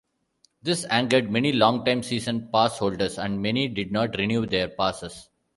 [0.63, 5.29] This angered many long-time season pass holders and many did not renew their passes.